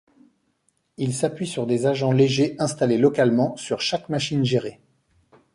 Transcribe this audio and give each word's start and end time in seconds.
Il 0.97 1.13
s'appuie 1.13 1.45
sur 1.45 1.67
des 1.67 1.85
agents 1.85 2.11
légers 2.11 2.55
installés 2.57 2.97
localement 2.97 3.55
sur 3.55 3.81
chaque 3.81 4.09
machine 4.09 4.43
gérée. 4.43 4.79